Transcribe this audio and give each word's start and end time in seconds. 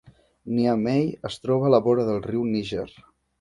Niamey 0.59 1.05
es 1.29 1.37
troba 1.43 1.67
a 1.67 1.71
la 1.75 1.81
vora 1.89 2.07
del 2.09 2.19
riu 2.29 2.49
Níger. 2.55 2.89